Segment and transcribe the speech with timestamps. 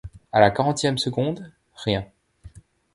[0.31, 2.07] À la quarantième seconde, rien.